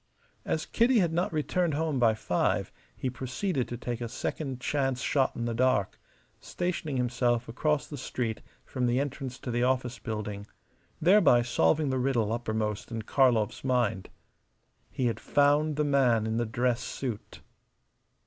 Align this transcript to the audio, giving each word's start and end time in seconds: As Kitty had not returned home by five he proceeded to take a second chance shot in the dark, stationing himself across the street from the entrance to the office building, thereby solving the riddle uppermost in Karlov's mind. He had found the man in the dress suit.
As 0.45 0.65
Kitty 0.65 0.97
had 0.97 1.13
not 1.13 1.31
returned 1.31 1.75
home 1.75 1.99
by 1.99 2.15
five 2.15 2.71
he 2.95 3.07
proceeded 3.07 3.67
to 3.67 3.77
take 3.77 4.01
a 4.01 4.09
second 4.09 4.59
chance 4.59 5.01
shot 5.03 5.35
in 5.35 5.45
the 5.45 5.53
dark, 5.53 5.99
stationing 6.39 6.97
himself 6.97 7.47
across 7.47 7.85
the 7.85 7.99
street 7.99 8.41
from 8.65 8.87
the 8.87 8.99
entrance 8.99 9.37
to 9.37 9.51
the 9.51 9.61
office 9.61 9.99
building, 9.99 10.47
thereby 10.99 11.43
solving 11.43 11.91
the 11.91 11.99
riddle 11.99 12.33
uppermost 12.33 12.89
in 12.89 13.03
Karlov's 13.03 13.63
mind. 13.63 14.09
He 14.89 15.05
had 15.05 15.19
found 15.19 15.75
the 15.75 15.83
man 15.83 16.25
in 16.25 16.37
the 16.37 16.47
dress 16.47 16.81
suit. 16.83 17.41